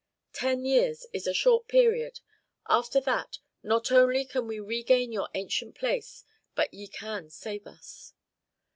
[0.33, 2.21] Ten years is a short period;
[2.67, 8.11] after that not only can ye regain your ancient place, but ye can save us.'"